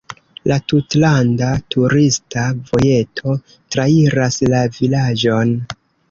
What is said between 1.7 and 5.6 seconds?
turista vojeto trairas la vilaĝon.